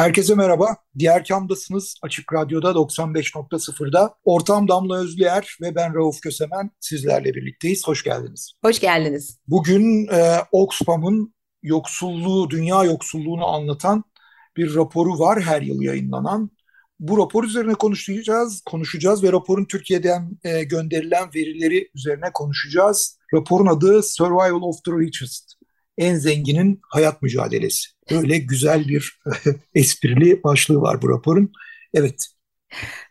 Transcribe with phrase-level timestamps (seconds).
[0.00, 0.76] Herkese merhaba.
[0.98, 1.94] Diğer kamdasınız.
[2.02, 4.14] Açık Radyo'da 95.0'da.
[4.24, 7.86] Ortam Damla Özlüer ve ben Rauf Kösemen sizlerle birlikteyiz.
[7.86, 8.52] Hoş geldiniz.
[8.64, 9.38] Hoş geldiniz.
[9.46, 14.04] Bugün e, Oxfam'ın yoksulluğu, dünya yoksulluğunu anlatan
[14.56, 16.50] bir raporu var her yıl yayınlanan.
[17.00, 23.18] Bu rapor üzerine konuşacağız, konuşacağız ve raporun Türkiye'den e, gönderilen verileri üzerine konuşacağız.
[23.34, 25.52] Raporun adı Survival of the Richest
[25.98, 27.88] en zenginin hayat mücadelesi.
[28.10, 29.20] Böyle güzel bir
[29.74, 31.52] esprili başlığı var bu raporun.
[31.94, 32.26] Evet.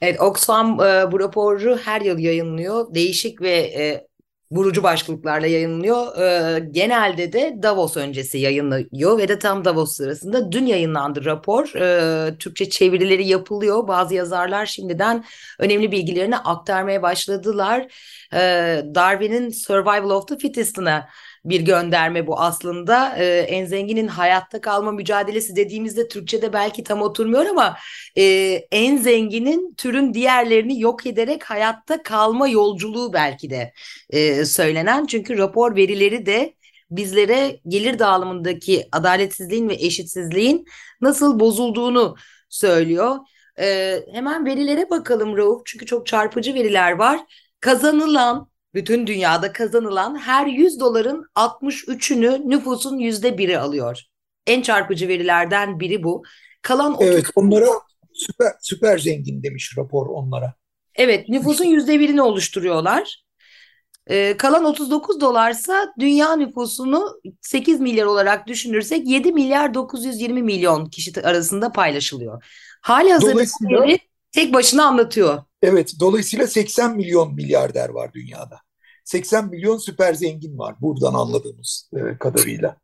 [0.01, 2.93] Evet, Oxfam e, bu raporu her yıl yayınlıyor.
[2.93, 4.07] Değişik ve e,
[4.51, 6.17] vurucu başlıklarla yayınlıyor.
[6.17, 11.75] E, genelde de Davos öncesi yayınlıyor ve de tam Davos sırasında dün yayınlandı rapor.
[11.75, 13.87] E, Türkçe çevirileri yapılıyor.
[13.87, 15.25] Bazı yazarlar şimdiden
[15.59, 17.87] önemli bilgilerini aktarmaya başladılar.
[18.33, 18.39] E,
[18.95, 21.09] Darwin'in Survival of the Fittest'ına
[21.45, 23.15] bir gönderme bu aslında.
[23.17, 27.77] Ee, en zenginin hayatta kalma mücadelesi dediğimizde Türkçe'de belki tam oturmuyor ama
[28.17, 28.23] e,
[28.71, 33.73] en zenginin türün diğerlerini yok ederek hayatta kalma yolculuğu belki de
[34.09, 35.05] e, söylenen.
[35.05, 36.53] Çünkü rapor verileri de
[36.91, 40.65] bizlere gelir dağılımındaki adaletsizliğin ve eşitsizliğin
[41.01, 42.15] nasıl bozulduğunu
[42.49, 43.17] söylüyor.
[43.59, 47.19] Ee, hemen verilere bakalım Rauf çünkü çok çarpıcı veriler var.
[47.59, 54.01] Kazanılan bütün dünyada kazanılan her 100 doların 63'ünü nüfusun %1'i alıyor.
[54.47, 56.23] En çarpıcı verilerden biri bu.
[56.61, 57.07] Kalan 30...
[57.07, 57.67] Evet onlara
[58.13, 60.53] süper, süper zengin demiş rapor onlara.
[60.95, 63.23] Evet nüfusun %1'ini oluşturuyorlar.
[64.07, 71.21] Ee, kalan 39 dolarsa dünya nüfusunu 8 milyar olarak düşünürsek 7 milyar 920 milyon kişi
[71.21, 72.43] arasında paylaşılıyor.
[72.81, 73.43] Hali hazırda
[74.31, 75.43] tek başına anlatıyor.
[75.61, 78.59] Evet, dolayısıyla 80 milyon milyarder var dünyada.
[79.05, 82.77] 80 milyon süper zengin var buradan anladığımız e, kadarıyla.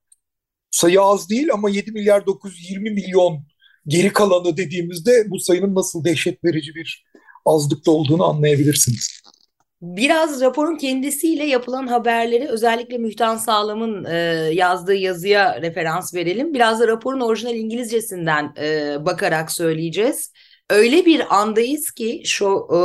[0.71, 3.45] Sayı az değil ama 7 milyar 920 milyon
[3.87, 7.05] geri kalanı dediğimizde bu sayının nasıl dehşet verici bir
[7.45, 9.21] azlıkta olduğunu anlayabilirsiniz.
[9.81, 14.15] Biraz raporun kendisiyle yapılan haberleri özellikle Mühtan Sağlam'ın e,
[14.53, 16.53] yazdığı yazıya referans verelim.
[16.53, 20.31] Biraz da raporun orijinal İngilizcesinden e, bakarak söyleyeceğiz.
[20.69, 22.77] Öyle bir andayız ki şu e,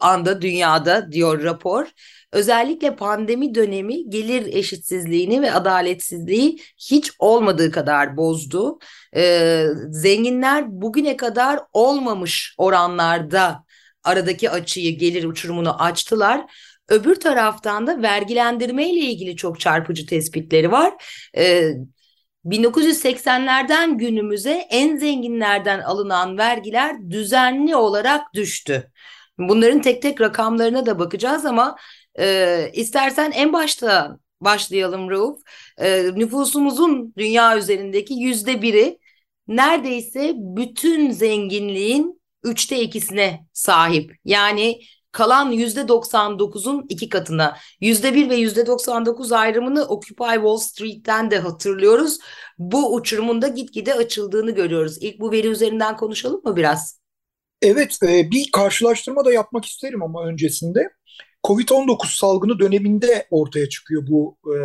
[0.00, 1.86] anda dünyada diyor rapor.
[2.32, 8.78] Özellikle pandemi dönemi gelir eşitsizliğini ve adaletsizliği hiç olmadığı kadar bozdu.
[9.16, 13.64] E, zenginler bugüne kadar olmamış oranlarda
[14.04, 16.44] aradaki açıyı, gelir uçurumunu açtılar.
[16.88, 20.94] Öbür taraftan da vergilendirme ile ilgili çok çarpıcı tespitleri var.
[21.36, 21.72] Ee,
[22.44, 28.90] 1980'lerden günümüze en zenginlerden alınan vergiler düzenli olarak düştü.
[29.38, 31.76] Bunların tek tek rakamlarına da bakacağız ama
[32.18, 35.40] e, istersen en başta başlayalım Rauf.
[35.78, 38.98] E, nüfusumuzun dünya üzerindeki yüzde biri
[39.48, 44.12] neredeyse bütün zenginliğin üçte ikisine sahip.
[44.24, 44.80] Yani
[45.12, 47.56] kalan %99'un iki katına.
[47.80, 52.18] %1 ve %99 ayrımını Occupy Wall Street'ten de hatırlıyoruz.
[52.58, 54.98] Bu uçurumun da gitgide açıldığını görüyoruz.
[55.00, 57.00] İlk bu veri üzerinden konuşalım mı biraz?
[57.62, 60.90] Evet, e, bir karşılaştırma da yapmak isterim ama öncesinde.
[61.44, 64.36] Covid-19 salgını döneminde ortaya çıkıyor bu.
[64.46, 64.56] E,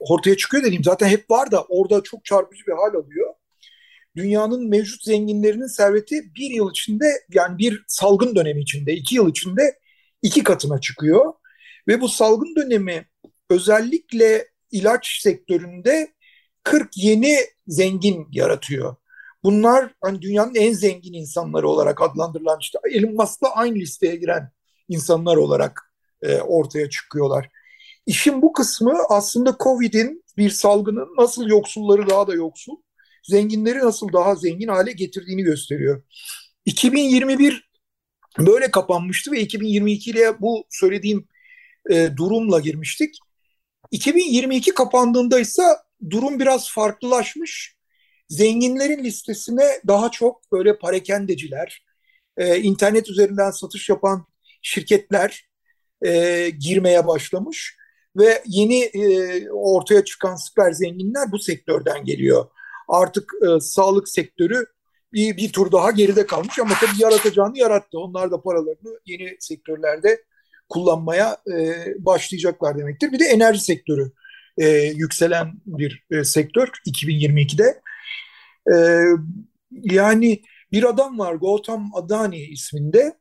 [0.00, 3.34] ortaya çıkıyor dediğim zaten hep var da orada çok çarpıcı bir hal alıyor
[4.16, 9.78] dünyanın mevcut zenginlerinin serveti bir yıl içinde yani bir salgın dönemi içinde iki yıl içinde
[10.22, 11.32] iki katına çıkıyor.
[11.88, 13.08] Ve bu salgın dönemi
[13.50, 16.12] özellikle ilaç sektöründe
[16.62, 17.36] 40 yeni
[17.66, 18.96] zengin yaratıyor.
[19.44, 24.50] Bunlar hani dünyanın en zengin insanları olarak adlandırılan işte Elon Musk'la aynı listeye giren
[24.88, 25.92] insanlar olarak
[26.22, 27.48] e, ortaya çıkıyorlar.
[28.06, 32.76] İşin bu kısmı aslında Covid'in bir salgının nasıl yoksulları daha da yoksul,
[33.22, 36.02] zenginleri nasıl daha zengin hale getirdiğini gösteriyor.
[36.64, 37.70] 2021
[38.38, 41.28] böyle kapanmıştı ve 2022 ile bu söylediğim
[41.90, 43.14] e, durumla girmiştik.
[43.90, 45.62] 2022 kapandığında ise
[46.10, 47.76] durum biraz farklılaşmış.
[48.28, 51.84] Zenginlerin listesine daha çok böyle parakendeciler,
[52.36, 54.26] e, internet üzerinden satış yapan
[54.62, 55.48] şirketler
[56.06, 57.76] e, girmeye başlamış.
[58.16, 62.46] ve yeni e, ortaya çıkan süper zenginler bu sektörden geliyor.
[62.88, 64.66] Artık e, sağlık sektörü
[65.12, 67.98] bir, bir tur daha geride kalmış ama tabii yaratacağını yarattı.
[67.98, 70.22] Onlar da paralarını yeni sektörlerde
[70.68, 73.12] kullanmaya e, başlayacaklar demektir.
[73.12, 74.12] Bir de enerji sektörü
[74.58, 77.80] e, yükselen bir e, sektör 2022'de.
[78.74, 78.76] E,
[79.70, 80.42] yani
[80.72, 83.18] bir adam var Gautam Adani isminde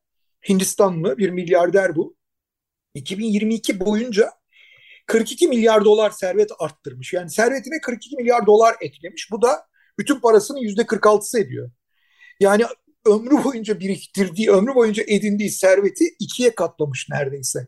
[0.50, 2.16] Hindistanlı bir milyarder bu.
[2.96, 4.32] 2022 boyunca
[5.12, 7.14] 42 milyar dolar servet arttırmış.
[7.14, 9.32] Yani servetine 42 milyar dolar eklemiş.
[9.32, 9.66] Bu da
[10.00, 11.72] bütün parasının yüzde 46'sı ediyor.
[12.40, 12.64] Yani
[13.06, 17.68] ömrü boyunca biriktirdiği, ömrü boyunca edindiği serveti ikiye katlamış neredeyse.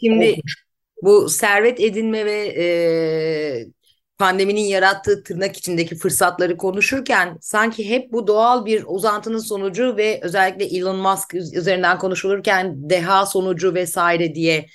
[0.00, 0.64] Şimdi Olmuş.
[1.02, 2.66] bu servet edinme ve e,
[4.18, 10.64] pandeminin yarattığı tırnak içindeki fırsatları konuşurken sanki hep bu doğal bir uzantının sonucu ve özellikle
[10.64, 14.66] Elon Musk üzerinden konuşulurken deha sonucu vesaire diye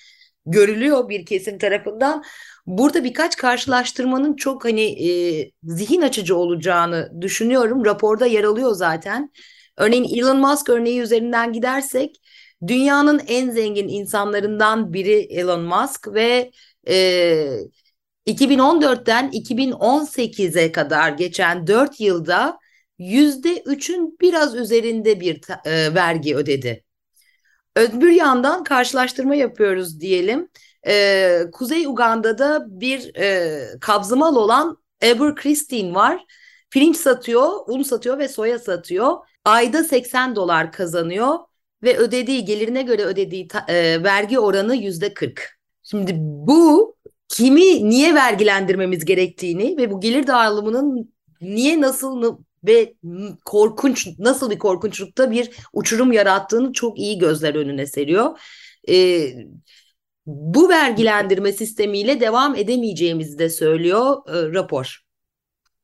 [0.45, 2.23] görülüyor bir kesim tarafından.
[2.65, 7.85] Burada birkaç karşılaştırmanın çok hani e, zihin açıcı olacağını düşünüyorum.
[7.85, 9.31] Raporda yer alıyor zaten.
[9.77, 12.21] Örneğin Elon Musk örneği üzerinden gidersek
[12.67, 16.51] dünyanın en zengin insanlarından biri Elon Musk ve
[16.87, 17.57] e,
[18.25, 22.59] 2014'ten 2018'e kadar geçen 4 yılda
[22.99, 26.83] %3'ün biraz üzerinde bir e, vergi ödedi.
[27.75, 30.49] Öbür yandan karşılaştırma yapıyoruz diyelim.
[30.87, 34.77] Ee, Kuzey Uganda'da bir e, kabzımal olan
[35.35, 36.25] Christine var.
[36.71, 39.17] Pirinç satıyor, un satıyor ve soya satıyor.
[39.45, 41.39] Ayda 80 dolar kazanıyor
[41.83, 45.59] ve ödediği gelirine göre ödediği e, vergi oranı yüzde 40.
[45.83, 46.95] Şimdi bu
[47.29, 52.93] kimi niye vergilendirmemiz gerektiğini ve bu gelir dağılımının niye nasıl ve
[53.45, 58.39] korkunç nasıl bir korkunçlukta bir uçurum yarattığını çok iyi gözler önüne seriyor.
[58.89, 59.27] E,
[60.25, 64.99] bu vergilendirme sistemiyle devam edemeyeceğimizi de söylüyor e, rapor.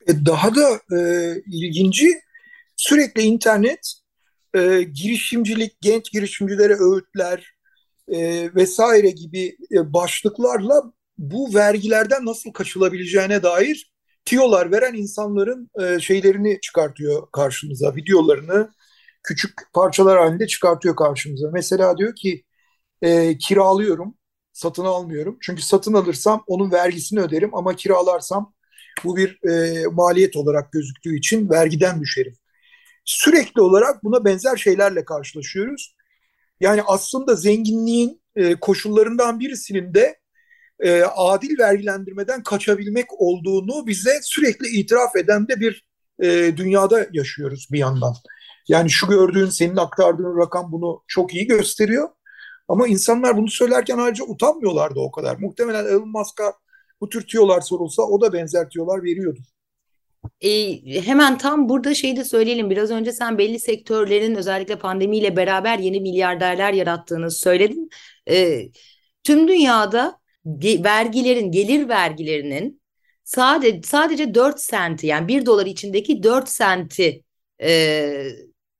[0.07, 2.07] E, daha da e, ilginci
[2.75, 3.93] sürekli internet
[4.53, 7.55] e, girişimcilik, genç girişimcilere öğütler
[8.07, 10.83] e, vesaire gibi e, başlıklarla
[11.17, 13.91] bu vergilerden nasıl kaçılabileceğine dair
[14.29, 18.71] tiyolar veren insanların e, şeylerini çıkartıyor karşımıza, videolarını
[19.23, 21.49] küçük parçalar halinde çıkartıyor karşımıza.
[21.53, 22.43] Mesela diyor ki
[23.01, 24.15] e, kiralıyorum,
[24.53, 25.37] satın almıyorum.
[25.41, 28.53] Çünkü satın alırsam onun vergisini öderim ama kiralarsam
[29.03, 32.33] bu bir e, maliyet olarak gözüktüğü için vergiden düşerim.
[33.05, 35.95] Sürekli olarak buna benzer şeylerle karşılaşıyoruz.
[36.59, 40.18] Yani aslında zenginliğin e, koşullarından birisinin de
[40.79, 45.85] e, adil vergilendirmeden kaçabilmek olduğunu bize sürekli itiraf eden de bir
[46.19, 48.13] e, dünyada yaşıyoruz bir yandan.
[48.67, 52.09] Yani şu gördüğün, senin aktardığın rakam bunu çok iyi gösteriyor.
[52.67, 55.37] Ama insanlar bunu söylerken ayrıca utanmıyorlardı o kadar.
[55.37, 56.53] Muhtemelen Elon Musk'a
[57.01, 59.39] bu tür tiyolar sorulsa o da benzer tiyolar veriyordu.
[60.41, 62.69] E, hemen tam burada şeyi de söyleyelim.
[62.69, 67.89] Biraz önce sen belli sektörlerin özellikle pandemiyle beraber yeni milyarderler yarattığını söyledin.
[68.29, 68.61] E,
[69.23, 72.81] tüm dünyada vergilerin, gelir vergilerinin
[73.23, 77.23] sadece sadece 4 senti yani 1 dolar içindeki 4 senti
[77.61, 78.23] e,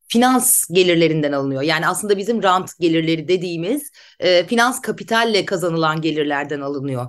[0.07, 1.61] finans gelirlerinden alınıyor.
[1.61, 7.07] Yani aslında bizim rant gelirleri dediğimiz e, finans kapitalle kazanılan gelirlerden alınıyor.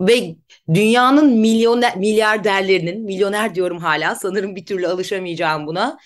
[0.00, 0.36] Ve
[0.74, 5.98] dünyanın milyoner, milyarderlerinin, milyoner diyorum hala sanırım bir türlü alışamayacağım buna.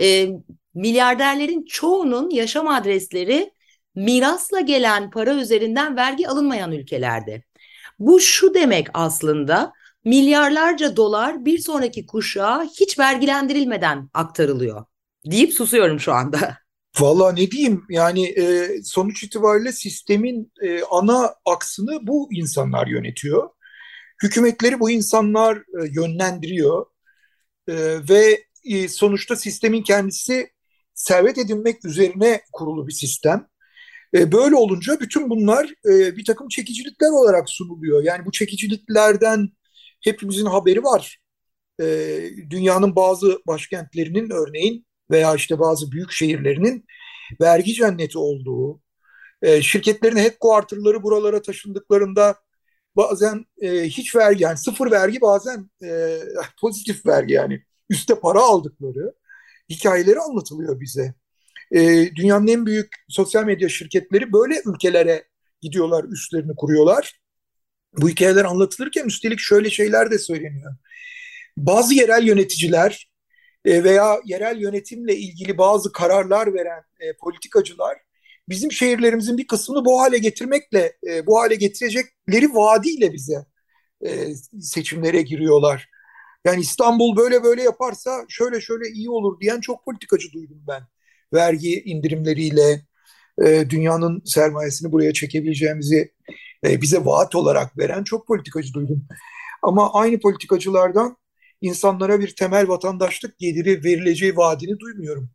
[0.00, 0.28] E,
[0.74, 3.50] milyarderlerin çoğunun yaşam adresleri
[3.94, 7.42] mirasla gelen para üzerinden vergi alınmayan ülkelerde.
[7.98, 9.72] Bu şu demek aslında
[10.04, 14.84] milyarlarca dolar bir sonraki kuşağa hiç vergilendirilmeden aktarılıyor
[15.26, 16.58] deyip susuyorum şu anda.
[17.00, 23.50] Valla ne diyeyim yani e, sonuç itibariyle sistemin e, ana aksını bu insanlar yönetiyor.
[24.22, 26.86] Hükümetleri bu insanlar e, yönlendiriyor
[27.68, 27.74] e,
[28.08, 30.50] ve e, sonuçta sistemin kendisi
[30.94, 33.46] servet edinmek üzerine kurulu bir sistem.
[34.14, 38.02] E, böyle olunca bütün bunlar e, bir takım çekicilikler olarak sunuluyor.
[38.04, 39.48] Yani bu çekiciliklerden
[40.04, 41.18] hepimizin haberi var.
[41.80, 41.84] E,
[42.50, 46.86] dünyanın bazı başkentlerinin örneğin veya işte bazı büyük şehirlerinin
[47.40, 48.80] vergi cenneti olduğu,
[49.42, 52.36] e, şirketlerin headquarter'ları buralara taşındıklarında
[52.96, 56.20] bazen e, hiç vergi yani sıfır vergi bazen e,
[56.60, 59.14] pozitif vergi yani üste para aldıkları
[59.70, 61.14] hikayeleri anlatılıyor bize.
[61.74, 65.24] E, dünyanın en büyük sosyal medya şirketleri böyle ülkelere
[65.60, 67.20] gidiyorlar, üstlerini kuruyorlar.
[67.98, 70.74] Bu hikayeler anlatılırken üstelik şöyle şeyler de söyleniyor.
[71.56, 73.10] Bazı yerel yöneticiler
[73.64, 77.98] e, veya yerel yönetimle ilgili bazı kararlar veren e, politikacılar
[78.48, 83.46] bizim şehirlerimizin bir kısmını bu hale getirmekle, e, bu hale getirecekleri vaadiyle bize
[84.06, 85.88] e, seçimlere giriyorlar.
[86.44, 90.82] Yani İstanbul böyle böyle yaparsa şöyle şöyle iyi olur diyen çok politikacı duydum ben.
[91.32, 92.82] Vergi indirimleriyle
[93.44, 96.12] e, dünyanın sermayesini buraya çekebileceğimizi
[96.66, 99.06] e, bize vaat olarak veren çok politikacı duydum.
[99.62, 101.16] Ama aynı politikacılardan
[101.60, 105.30] insanlara bir temel vatandaşlık geliri verileceği vaadini duymuyorum.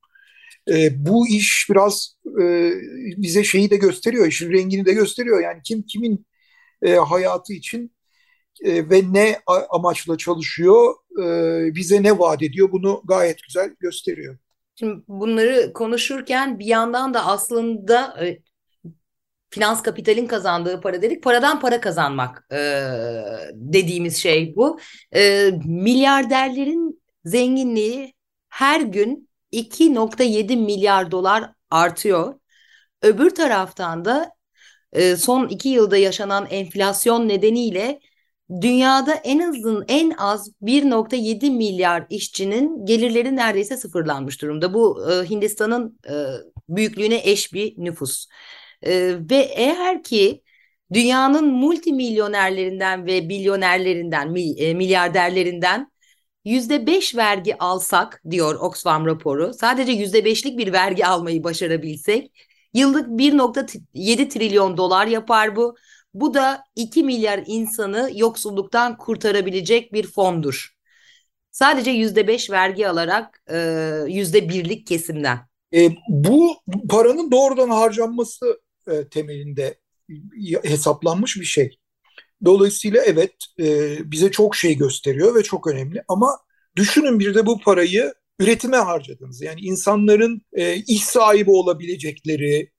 [0.69, 2.71] E, bu iş biraz e,
[3.17, 5.41] bize şeyi de gösteriyor, işin rengini de gösteriyor.
[5.43, 6.25] Yani kim kimin
[6.81, 7.95] e, hayatı için
[8.65, 9.39] e, ve ne
[9.69, 14.37] amaçla çalışıyor, e, bize ne vaat ediyor bunu gayet güzel gösteriyor.
[14.79, 18.39] Şimdi bunları konuşurken bir yandan da aslında e,
[19.49, 21.23] finans kapitalin kazandığı para dedik.
[21.23, 22.57] Paradan para kazanmak e,
[23.53, 24.79] dediğimiz şey bu.
[25.15, 28.13] E, milyarderlerin zenginliği
[28.49, 32.39] her gün 2.7 milyar dolar artıyor.
[33.01, 34.31] Öbür taraftan da
[34.93, 37.99] e, son iki yılda yaşanan enflasyon nedeniyle
[38.61, 44.73] dünyada en azın en az 1.7 milyar işçinin gelirleri neredeyse sıfırlanmış durumda.
[44.73, 46.13] Bu e, Hindistan'ın e,
[46.69, 48.27] büyüklüğüne eş bir nüfus.
[48.81, 50.43] E, ve eğer ki
[50.93, 55.91] dünyanın multimilyonerlerinden ve milyonerlerinden, e, milyarderlerinden
[56.45, 59.53] yüzde beş vergi alsak diyor Oxfam raporu.
[59.53, 62.31] Sadece yüzde beşlik bir vergi almayı başarabilsek
[62.73, 65.75] yıllık 1.7 trilyon dolar yapar bu.
[66.13, 70.77] Bu da 2 milyar insanı yoksulluktan kurtarabilecek bir fondur.
[71.51, 73.57] Sadece yüzde beş vergi alarak e,
[74.07, 75.39] yüzde birlik kesimden.
[75.73, 76.57] E, bu
[76.89, 79.79] paranın doğrudan harcanması e, temelinde
[80.63, 81.77] hesaplanmış bir şey.
[82.45, 86.37] Dolayısıyla evet e, bize çok şey gösteriyor ve çok önemli ama
[86.75, 89.41] düşünün bir de bu parayı üretime harcadınız.
[89.41, 92.71] Yani insanların e, iş sahibi olabilecekleri,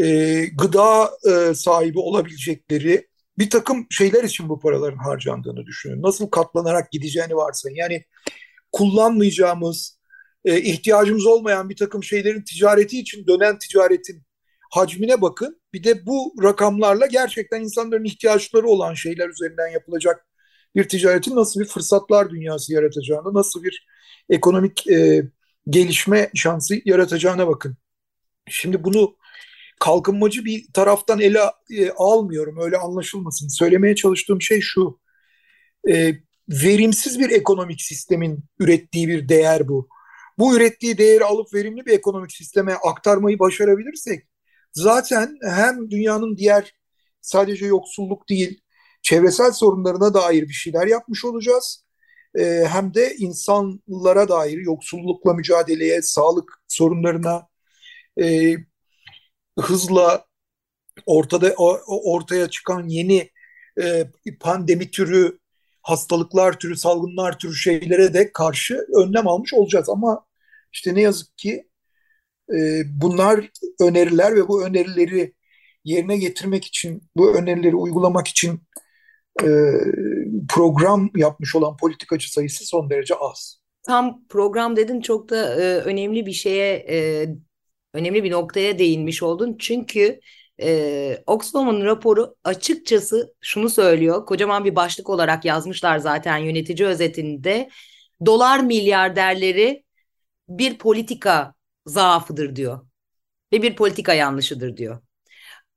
[0.00, 6.02] e, gıda e, sahibi olabilecekleri bir takım şeyler için bu paraların harcandığını düşünün.
[6.02, 7.76] Nasıl katlanarak gideceğini varsayın.
[7.76, 8.04] Yani
[8.72, 9.98] kullanmayacağımız,
[10.44, 14.22] e, ihtiyacımız olmayan bir takım şeylerin ticareti için dönen ticaretin
[14.70, 15.60] hacmine bakın.
[15.72, 20.26] Bir de bu rakamlarla gerçekten insanların ihtiyaçları olan şeyler üzerinden yapılacak
[20.76, 23.86] bir ticaretin nasıl bir fırsatlar dünyası yaratacağını, nasıl bir
[24.30, 25.22] ekonomik e,
[25.70, 27.76] gelişme şansı yaratacağına bakın.
[28.48, 29.16] Şimdi bunu
[29.80, 33.48] kalkınmacı bir taraftan ele e, almıyorum öyle anlaşılmasın.
[33.48, 35.00] Söylemeye çalıştığım şey şu.
[35.90, 36.12] E,
[36.48, 39.88] verimsiz bir ekonomik sistemin ürettiği bir değer bu.
[40.38, 44.26] Bu ürettiği değeri alıp verimli bir ekonomik sisteme aktarmayı başarabilirsek
[44.72, 46.74] zaten hem dünyanın diğer
[47.20, 48.60] sadece yoksulluk değil
[49.02, 51.84] çevresel sorunlarına dair bir şeyler yapmış olacağız.
[52.38, 57.48] E, hem de insanlara dair yoksullukla mücadeleye, sağlık sorunlarına
[58.22, 58.54] e,
[59.60, 60.24] hızla
[61.06, 61.54] ortada
[61.86, 63.30] ortaya çıkan yeni
[63.82, 64.10] e,
[64.40, 65.38] pandemi türü
[65.82, 69.88] hastalıklar türü, salgınlar türü şeylere de karşı önlem almış olacağız.
[69.88, 70.26] Ama
[70.72, 71.68] işte ne yazık ki
[72.52, 73.50] e, bunlar
[73.80, 75.34] öneriler ve bu önerileri
[75.84, 78.60] yerine getirmek için, bu önerileri uygulamak için
[79.42, 79.48] e,
[80.48, 83.60] program yapmış olan politikacı sayısı son derece az.
[83.86, 87.28] Tam program dedin çok da e, önemli bir şeye, e,
[87.92, 89.56] önemli bir noktaya değinmiş oldun.
[89.58, 90.20] Çünkü
[90.62, 94.26] e, Oxfam'ın raporu açıkçası şunu söylüyor.
[94.26, 97.68] Kocaman bir başlık olarak yazmışlar zaten yönetici özetinde.
[98.26, 99.84] Dolar milyarderleri
[100.48, 101.54] bir politika
[101.86, 102.86] zaafıdır diyor.
[103.52, 105.02] Ve bir politika yanlışıdır diyor.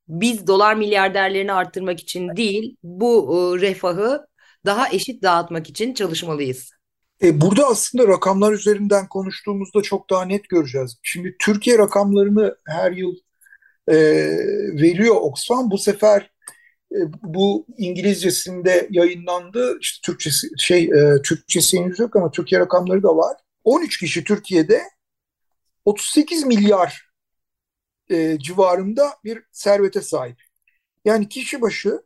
[0.07, 4.27] Biz dolar milyarderlerini arttırmak için değil, bu e, refahı
[4.65, 6.71] daha eşit dağıtmak için çalışmalıyız.
[7.23, 10.97] E, burada aslında rakamlar üzerinden konuştuğumuzda çok daha net göreceğiz.
[11.03, 13.15] Şimdi Türkiye rakamlarını her yıl
[13.87, 13.95] e,
[14.81, 15.71] veriyor Oxfam.
[15.71, 16.31] Bu sefer
[16.91, 19.77] e, bu İngilizcesinde yayınlandı.
[19.81, 23.37] İşte Türkçesi şey e, Türkçesi henüz yok ama Türkiye rakamları da var.
[23.63, 24.81] 13 kişi Türkiye'de
[25.85, 27.11] 38 milyar
[28.09, 30.41] e, civarında bir servete sahip.
[31.05, 32.01] Yani kişi başı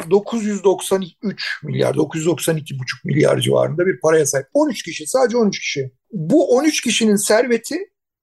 [0.00, 4.46] 2.993 milyar, 992,5 milyar civarında bir paraya sahip.
[4.54, 5.90] 13 kişi, sadece 13 kişi.
[6.12, 7.78] Bu 13 kişinin serveti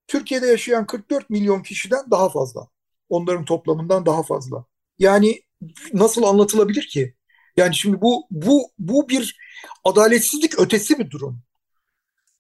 [0.07, 2.67] Türkiye'de yaşayan 44 milyon kişiden daha fazla.
[3.09, 4.65] Onların toplamından daha fazla.
[4.99, 5.41] Yani
[5.93, 7.15] nasıl anlatılabilir ki?
[7.57, 9.37] Yani şimdi bu bu bu bir
[9.83, 11.41] adaletsizlik ötesi bir durum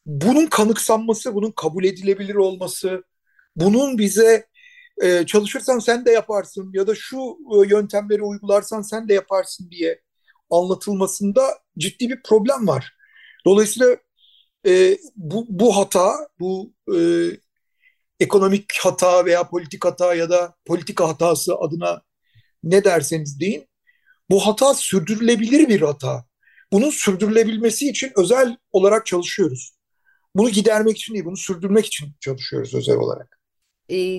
[0.05, 3.03] bunun kanıksanması, bunun kabul edilebilir olması,
[3.55, 4.47] bunun bize
[5.03, 10.01] e, çalışırsan sen de yaparsın ya da şu e, yöntemleri uygularsan sen de yaparsın diye
[10.49, 12.93] anlatılmasında ciddi bir problem var.
[13.45, 13.97] Dolayısıyla
[14.67, 16.99] e, bu, bu hata, bu e,
[18.19, 22.01] ekonomik hata veya politik hata ya da politika hatası adına
[22.63, 23.67] ne derseniz deyin.
[24.29, 26.25] Bu hata sürdürülebilir bir hata.
[26.71, 29.75] Bunun sürdürülebilmesi için özel olarak çalışıyoruz.
[30.35, 33.39] Bunu gidermek için değil, bunu sürdürmek için çalışıyoruz özel olarak.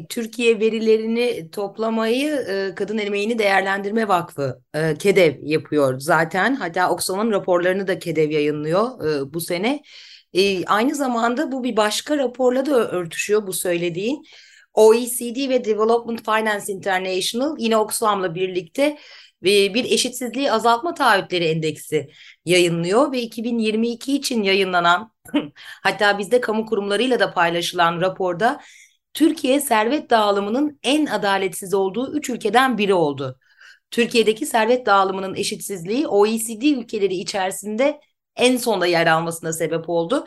[0.09, 6.55] Türkiye verilerini toplamayı e, Kadın Emeğini Değerlendirme Vakfı e, KEDEV yapıyor zaten.
[6.55, 9.83] Hatta Oxfam'ın raporlarını da KEDEV yayınlıyor e, bu sene.
[10.67, 14.25] Aynı zamanda bu bir başka raporla da örtüşüyor bu söylediğin.
[14.75, 18.99] OECD ve Development Finance International yine Oxfam'la birlikte
[19.43, 22.09] bir eşitsizliği azaltma taahhütleri endeksi
[22.45, 25.13] yayınlıyor ve 2022 için yayınlanan
[25.83, 28.61] hatta bizde kamu kurumlarıyla da paylaşılan raporda
[29.17, 33.39] Türkiye servet dağılımının en adaletsiz olduğu 3 ülkeden biri oldu.
[33.91, 38.01] Türkiye'deki servet dağılımının eşitsizliği OECD ülkeleri içerisinde
[38.37, 40.27] en sonda yer almasına sebep oldu.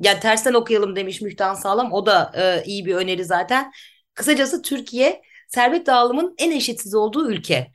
[0.00, 1.92] Yani tersten okuyalım demiş Mühtan Sağlam.
[1.92, 3.72] O da e, iyi bir öneri zaten.
[4.14, 7.72] Kısacası Türkiye servet dağılımının en eşitsiz olduğu ülke.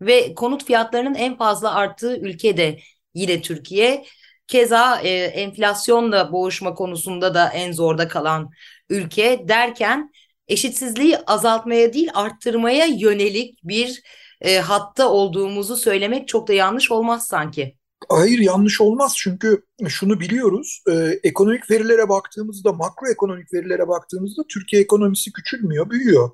[0.00, 2.78] Ve konut fiyatlarının en fazla arttığı ülke de
[3.14, 4.04] yine Türkiye.
[4.46, 8.50] Keza e, enflasyonla boğuşma konusunda da en zorda kalan
[8.90, 10.12] ülke derken
[10.48, 14.02] eşitsizliği azaltmaya değil arttırmaya yönelik bir
[14.40, 17.76] e, hatta olduğumuzu söylemek çok da yanlış olmaz sanki.
[18.08, 20.82] Hayır yanlış olmaz çünkü şunu biliyoruz.
[20.90, 26.30] E, ekonomik verilere baktığımızda, makroekonomik verilere baktığımızda Türkiye ekonomisi küçülmüyor, büyüyor.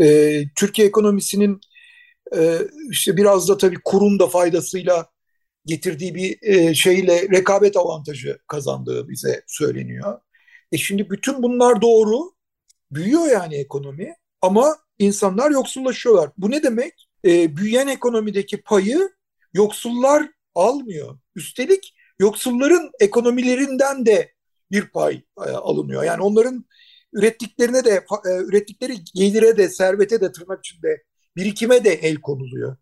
[0.00, 1.60] E, Türkiye ekonomisinin
[2.36, 2.58] e,
[2.90, 5.06] işte biraz da tabii kurun da faydasıyla
[5.66, 10.18] getirdiği bir e, şeyle rekabet avantajı kazandığı bize söyleniyor.
[10.72, 12.32] E şimdi bütün bunlar doğru.
[12.90, 16.30] Büyüyor yani ekonomi ama insanlar yoksullaşıyorlar.
[16.38, 17.08] Bu ne demek?
[17.24, 19.10] E, büyüyen ekonomideki payı
[19.54, 21.18] yoksullar almıyor.
[21.34, 24.32] Üstelik yoksulların ekonomilerinden de
[24.70, 26.04] bir pay e, alınıyor.
[26.04, 26.64] Yani onların
[27.12, 27.90] ürettiklerine de
[28.26, 31.02] e, ürettikleri gelire de servete de tırnak içinde
[31.36, 32.76] birikime de el konuluyor.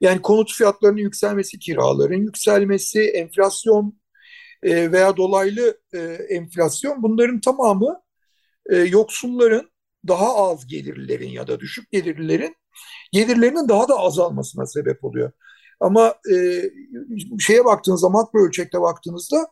[0.00, 4.00] Yani konut fiyatlarının yükselmesi, kiraların yükselmesi, enflasyon
[4.62, 8.02] e, veya dolaylı e, enflasyon bunların tamamı
[8.70, 9.70] e, yoksulların
[10.08, 12.56] daha az gelirlerin ya da düşük gelirlerin
[13.12, 15.32] gelirlerinin daha da azalmasına sebep oluyor.
[15.80, 16.14] Ama
[17.40, 19.48] şeye baktığınızda makro ölçekte baktığınızda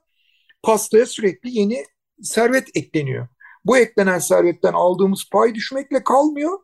[0.63, 1.85] pastaya sürekli yeni
[2.23, 3.29] servet ekleniyor.
[3.65, 6.59] Bu eklenen servetten aldığımız pay düşmekle kalmıyor.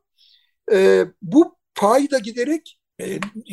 [1.23, 2.81] Bu pay da giderek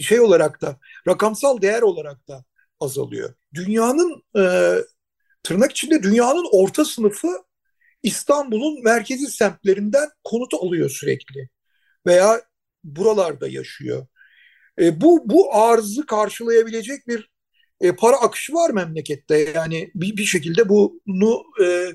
[0.02, 2.46] şey olarak da rakamsal değer olarak da
[2.80, 3.34] azalıyor.
[3.54, 4.44] Dünyanın e,
[5.44, 7.28] tırnak içinde dünyanın orta sınıfı
[8.04, 11.50] İstanbul'un merkezi semtlerinden konut alıyor sürekli
[12.06, 12.42] veya
[12.84, 14.08] buralarda yaşıyor.
[14.80, 17.30] E, bu bu arzı karşılayabilecek bir
[17.82, 19.38] e, para akışı var memlekette.
[19.56, 21.88] Yani bir, bir şekilde bunu e,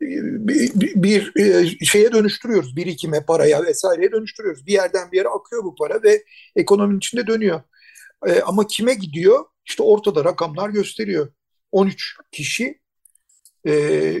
[0.00, 0.70] bir,
[1.02, 2.76] bir e, şeye dönüştürüyoruz.
[2.76, 4.66] Birikime, paraya vesaireye dönüştürüyoruz.
[4.66, 6.24] Bir yerden bir yere akıyor bu para ve
[6.56, 7.62] ekonominin içinde dönüyor.
[8.26, 9.44] E, ama kime gidiyor?
[9.66, 11.32] İşte ortada rakamlar gösteriyor.
[11.72, 12.80] 13 kişi
[13.66, 13.72] e,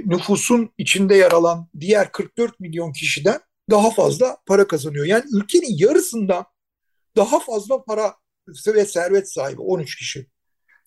[0.06, 5.06] nüfusun içinde yer alan diğer 44 milyon kişiden daha fazla para kazanıyor.
[5.06, 6.44] Yani ülkenin yarısından
[7.16, 8.14] daha fazla para
[8.66, 10.26] ve servet sahibi 13 kişi.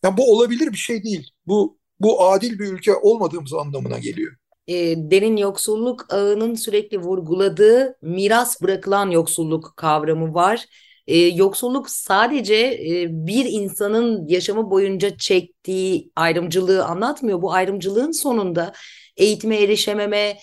[0.04, 1.32] Yani bu olabilir bir şey değil.
[1.48, 4.36] Bu bu adil bir ülke olmadığımız anlamına geliyor.
[4.68, 10.66] E, derin yoksulluk ağının sürekli vurguladığı miras bırakılan yoksulluk kavramı var.
[11.08, 17.42] E, yoksulluk sadece e, bir insanın yaşamı boyunca çektiği ayrımcılığı anlatmıyor.
[17.42, 18.74] Bu ayrımcılığın sonunda
[19.18, 20.38] eğitime erişememe,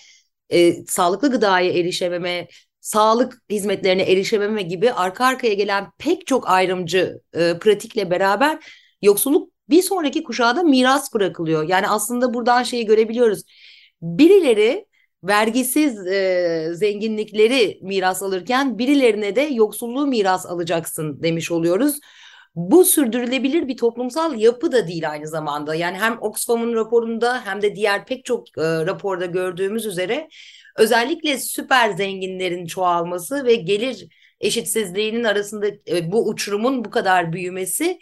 [0.49, 2.47] e, sağlıklı gıdaya erişememe,
[2.81, 8.65] sağlık hizmetlerine erişememe gibi arka arkaya gelen pek çok ayrımcı e, pratikle beraber
[9.01, 11.69] yoksulluk bir sonraki kuşağa da miras bırakılıyor.
[11.69, 13.43] Yani aslında buradan şeyi görebiliyoruz.
[14.01, 14.85] Birileri
[15.23, 21.99] vergisiz e, zenginlikleri miras alırken birilerine de yoksulluğu miras alacaksın demiş oluyoruz.
[22.55, 25.75] Bu sürdürülebilir bir toplumsal yapı da değil aynı zamanda.
[25.75, 30.29] Yani hem Oxfam'ın raporunda hem de diğer pek çok e, raporda gördüğümüz üzere
[30.77, 34.07] özellikle süper zenginlerin çoğalması ve gelir
[34.41, 37.99] eşitsizliğinin arasında e, bu uçurumun bu kadar büyümesi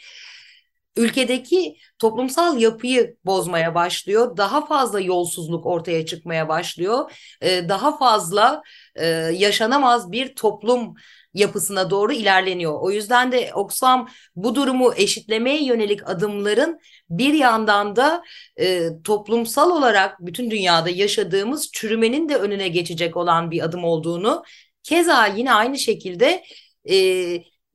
[0.96, 4.38] ülkedeki toplumsal yapıyı bozmaya başlıyor.
[4.38, 7.12] Daha fazla yolsuzluk ortaya çıkmaya başlıyor.
[7.42, 8.62] Ee, daha fazla
[8.96, 10.96] e, yaşanamaz bir toplum
[11.34, 12.80] yapısına doğru ilerleniyor.
[12.82, 18.24] O yüzden de Oxfam bu durumu eşitlemeye yönelik adımların bir yandan da
[18.60, 24.44] e, toplumsal olarak bütün dünyada yaşadığımız çürümenin de önüne geçecek olan bir adım olduğunu
[24.84, 26.44] keza yine aynı şekilde
[26.90, 26.96] e,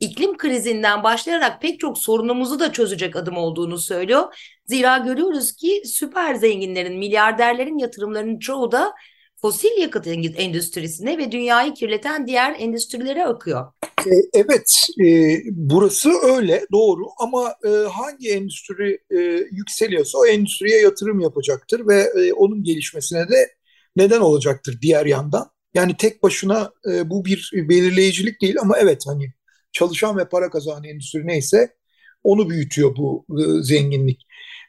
[0.01, 4.35] iklim krizinden başlayarak pek çok sorunumuzu da çözecek adım olduğunu söylüyor.
[4.67, 8.93] Zira görüyoruz ki süper zenginlerin, milyarderlerin yatırımlarının çoğu da
[9.41, 13.73] fosil yakıt endüstrisine ve dünyayı kirleten diğer endüstrilere akıyor.
[14.07, 19.19] E, evet, e, burası öyle doğru ama e, hangi endüstri e,
[19.51, 23.55] yükseliyorsa o endüstriye yatırım yapacaktır ve e, onun gelişmesine de
[23.97, 25.51] neden olacaktır diğer yandan.
[25.75, 29.33] Yani tek başına e, bu bir belirleyicilik değil ama evet hani
[29.77, 31.77] çalışan ve para kazanan endüstri neyse
[32.23, 34.27] onu büyütüyor bu e, zenginlik.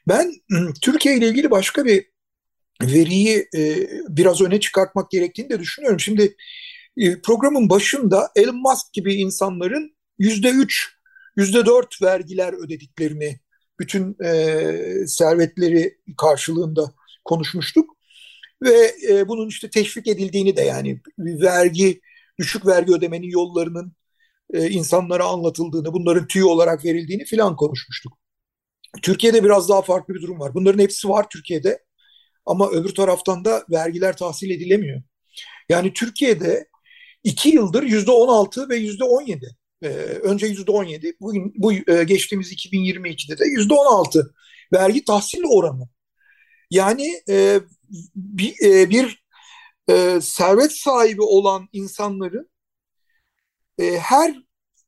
[0.08, 0.32] Ben
[0.82, 2.06] Türkiye ile ilgili başka bir
[2.82, 6.00] veriyi e, biraz öne çıkartmak gerektiğini de düşünüyorum.
[6.00, 6.36] Şimdi
[6.96, 10.88] e, programın başında Elon Musk gibi insanların yüzde üç,
[11.36, 13.40] yüzde dört vergiler ödediklerini
[13.80, 16.94] bütün e, servetleri karşılığında
[17.24, 17.96] konuşmuştuk.
[18.62, 22.00] Ve e, bunun işte teşvik edildiğini de yani vergi,
[22.38, 23.92] düşük vergi ödemenin yollarının
[24.54, 28.18] e, insanlara anlatıldığını, bunların tüy olarak verildiğini filan konuşmuştuk.
[29.02, 30.54] Türkiye'de biraz daha farklı bir durum var.
[30.54, 31.84] Bunların hepsi var Türkiye'de
[32.46, 35.02] ama öbür taraftan da vergiler tahsil edilemiyor.
[35.68, 36.68] Yani Türkiye'de
[37.24, 39.56] iki yıldır yüzde on altı ve yüzde on yedi.
[39.82, 39.88] Ee,
[40.22, 44.34] önce yüzde on yedi, bugün bu e, geçtiğimiz 2022'de de yüzde on altı
[44.72, 45.88] vergi tahsil oranı.
[46.70, 47.60] Yani e,
[48.16, 49.24] bir, e, bir
[49.90, 52.50] e, servet sahibi olan insanların
[53.78, 54.34] e, her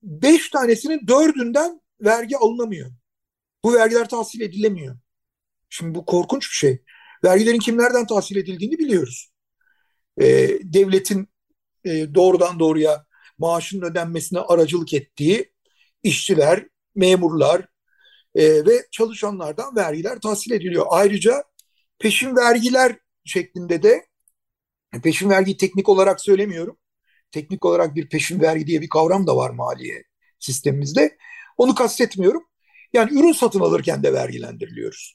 [0.03, 2.91] beş tanesinin dördünden vergi alınamıyor.
[3.65, 4.97] Bu vergiler tahsil edilemiyor.
[5.69, 6.83] Şimdi bu korkunç bir şey.
[7.25, 9.31] Vergilerin kimlerden tahsil edildiğini biliyoruz.
[10.21, 10.27] E,
[10.63, 11.29] devletin
[11.85, 13.07] e, doğrudan doğruya
[13.39, 15.53] maaşın ödenmesine aracılık ettiği
[16.03, 17.67] işçiler, memurlar
[18.35, 20.87] e, ve çalışanlardan vergiler tahsil ediliyor.
[20.89, 21.45] Ayrıca
[21.99, 24.07] peşin vergiler şeklinde de
[25.03, 26.79] peşin vergi teknik olarak söylemiyorum.
[27.33, 30.05] Teknik olarak bir peşin vergi diye bir kavram da var maliye
[30.39, 31.17] sistemimizde.
[31.57, 32.43] Onu kastetmiyorum.
[32.93, 35.15] Yani ürün satın alırken de vergilendiriliyoruz.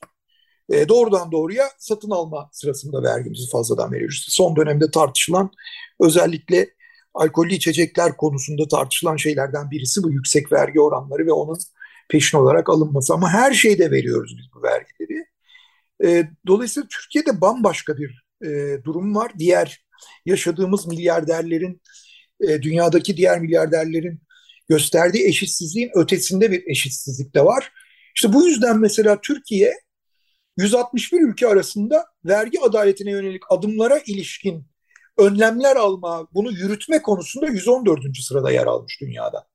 [0.70, 4.26] E, doğrudan doğruya satın alma sırasında vergimizi fazladan veriyoruz.
[4.30, 5.52] Son dönemde tartışılan
[6.00, 6.70] özellikle
[7.14, 11.58] alkollü içecekler konusunda tartışılan şeylerden birisi bu yüksek vergi oranları ve onun
[12.10, 13.14] peşin olarak alınması.
[13.14, 15.26] Ama her şeyde veriyoruz biz bu vergileri.
[16.04, 19.32] E, dolayısıyla Türkiye'de bambaşka bir e, durum var.
[19.40, 19.86] Diğer
[20.26, 21.82] yaşadığımız milyarderlerin,
[22.42, 24.20] e, dünyadaki diğer milyarderlerin
[24.70, 27.72] gösterdiği eşitsizliğin ötesinde bir eşitsizlik de var.
[28.16, 29.74] İşte bu yüzden mesela Türkiye
[30.58, 34.66] 161 ülke arasında vergi adaletine yönelik adımlara ilişkin
[35.18, 38.00] önlemler alma, bunu yürütme konusunda 114.
[38.22, 39.48] sırada yer almış dünyada.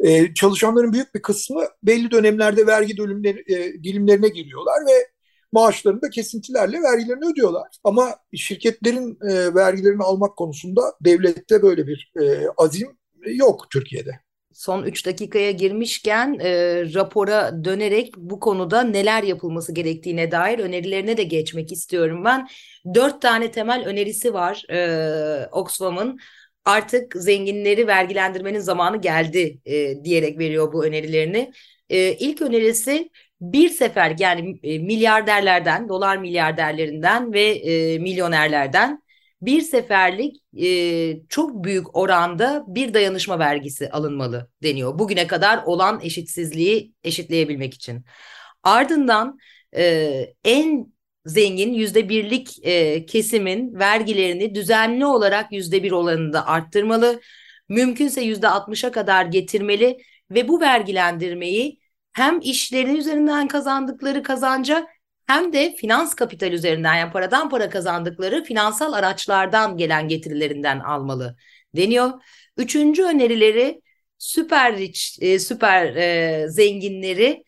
[0.00, 5.08] Ee, çalışanların büyük bir kısmı belli dönemlerde vergi dilimleri, e, dilimlerine giriyorlar ve
[5.52, 7.68] maaşlarını da kesintilerle vergilerini ödüyorlar.
[7.84, 14.20] Ama şirketlerin e, vergilerini almak konusunda devlette böyle bir e, azim yok Türkiye'de
[14.58, 16.50] son 3 dakikaya girmişken e,
[16.94, 22.48] rapora dönerek bu konuda neler yapılması gerektiğine dair önerilerine de geçmek istiyorum ben.
[22.94, 26.18] Dört tane temel önerisi var e, Oxfam'ın.
[26.64, 31.52] Artık zenginleri vergilendirmenin zamanı geldi e, diyerek veriyor bu önerilerini.
[31.88, 39.02] E, ilk önerisi bir sefer yani e, milyarderlerden, dolar milyarderlerinden ve e, milyonerlerden
[39.42, 44.98] bir seferlik e, çok büyük oranda bir dayanışma vergisi alınmalı deniyor.
[44.98, 48.04] Bugüne kadar olan eşitsizliği eşitleyebilmek için.
[48.62, 49.38] Ardından
[49.76, 50.92] e, en
[51.26, 57.20] zengin yüzde birlik e, kesimin vergilerini düzenli olarak yüzde bir oranında arttırmalı.
[57.68, 59.98] Mümkünse yüzde altmışa kadar getirmeli
[60.30, 61.77] ve bu vergilendirmeyi
[62.18, 64.86] hem işlerinin üzerinden kazandıkları kazanca
[65.26, 71.36] hem de finans kapital üzerinden yani paradan para kazandıkları finansal araçlardan gelen getirilerinden almalı
[71.76, 72.10] deniyor.
[72.56, 73.80] Üçüncü önerileri
[74.18, 77.44] süper rich, e, süper e, zenginleri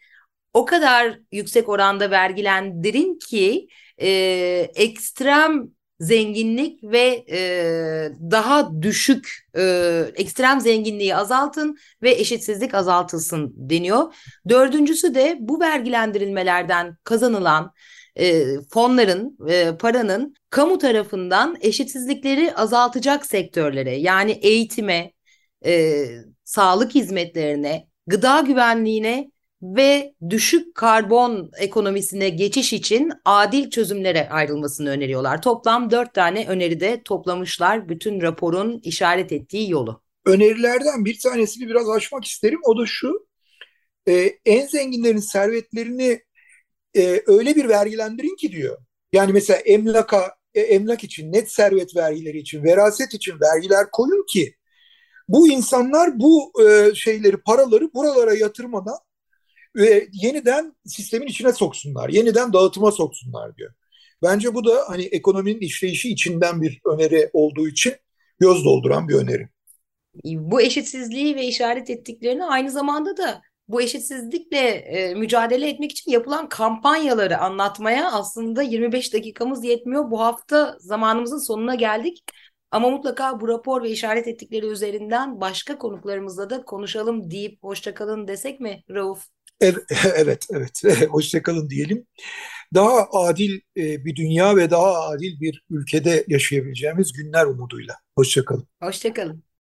[0.52, 3.68] o kadar yüksek oranda vergilendirin ki
[4.00, 4.09] e,
[4.74, 5.68] ekstrem
[6.00, 7.40] zenginlik ve e,
[8.30, 9.62] daha düşük e,
[10.14, 14.14] ekstrem zenginliği azaltın ve eşitsizlik azaltılsın deniyor.
[14.48, 17.72] Dördüncüsü de bu vergilendirilmelerden kazanılan
[18.16, 25.12] e, fonların, e, paranın kamu tarafından eşitsizlikleri azaltacak sektörlere yani eğitime,
[25.66, 26.04] e,
[26.44, 29.30] sağlık hizmetlerine, gıda güvenliğine
[29.62, 35.42] ve düşük karbon ekonomisine geçiş için adil çözümlere ayrılmasını öneriyorlar.
[35.42, 40.02] Toplam dört tane öneride toplamışlar bütün raporun işaret ettiği yolu.
[40.26, 42.60] Önerilerden bir tanesini biraz açmak isterim.
[42.64, 43.26] O da şu,
[44.08, 46.22] e, en zenginlerin servetlerini
[46.96, 48.78] e, öyle bir vergilendirin ki diyor.
[49.12, 54.54] Yani mesela emlaka, e, emlak için, net servet vergileri için, veraset için vergiler koyun ki
[55.28, 58.98] bu insanlar bu e, şeyleri, paraları buralara yatırmadan
[59.76, 63.72] ve yeniden sistemin içine soksunlar, yeniden dağıtıma soksunlar diyor.
[64.22, 67.94] Bence bu da hani ekonominin işleyişi içinden bir öneri olduğu için
[68.38, 69.48] göz dolduran bir öneri.
[70.24, 76.48] Bu eşitsizliği ve işaret ettiklerini aynı zamanda da bu eşitsizlikle e, mücadele etmek için yapılan
[76.48, 80.11] kampanyaları anlatmaya aslında 25 dakikamız yetmiyor.
[80.11, 82.24] Bu hafta zamanımızın sonuna geldik.
[82.70, 88.61] Ama mutlaka bu rapor ve işaret ettikleri üzerinden başka konuklarımızla da konuşalım deyip hoşçakalın desek
[88.61, 89.26] mi Rauf?
[90.16, 90.82] Evet, evet.
[91.10, 92.06] Hoşçakalın diyelim.
[92.74, 97.94] Daha adil e, bir dünya ve daha adil bir ülkede yaşayabileceğimiz günler umuduyla.
[98.16, 98.68] Hoşçakalın.
[98.82, 99.49] Hoşçakalın.